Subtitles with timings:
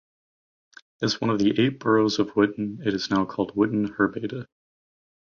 [1.03, 4.47] As one of the eight boroughs of Witten, it is now called Witten-Herbede.